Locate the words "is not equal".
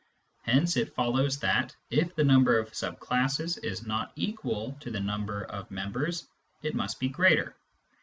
3.59-4.75